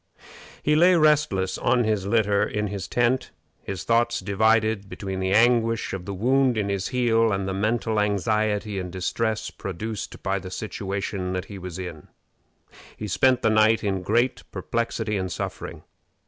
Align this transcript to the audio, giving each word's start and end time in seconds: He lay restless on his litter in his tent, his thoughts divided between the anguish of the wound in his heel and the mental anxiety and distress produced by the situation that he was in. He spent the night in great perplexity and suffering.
He 0.63 0.75
lay 0.75 0.95
restless 0.95 1.59
on 1.59 1.83
his 1.83 2.07
litter 2.07 2.41
in 2.43 2.65
his 2.69 2.87
tent, 2.87 3.29
his 3.61 3.83
thoughts 3.83 4.19
divided 4.19 4.89
between 4.89 5.19
the 5.19 5.29
anguish 5.31 5.93
of 5.93 6.05
the 6.05 6.13
wound 6.15 6.57
in 6.57 6.69
his 6.69 6.87
heel 6.87 7.31
and 7.31 7.47
the 7.47 7.53
mental 7.53 7.99
anxiety 7.99 8.79
and 8.79 8.91
distress 8.91 9.51
produced 9.51 10.23
by 10.23 10.39
the 10.39 10.49
situation 10.49 11.33
that 11.33 11.45
he 11.45 11.59
was 11.59 11.77
in. 11.77 12.07
He 12.97 13.07
spent 13.07 13.43
the 13.43 13.51
night 13.51 13.83
in 13.83 14.01
great 14.01 14.41
perplexity 14.51 15.17
and 15.17 15.31
suffering. 15.31 15.83